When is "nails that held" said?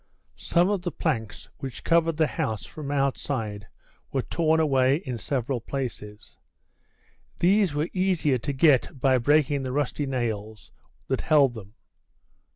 10.07-11.53